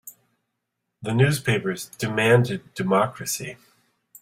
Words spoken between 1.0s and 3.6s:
The newspapers demanded democracy.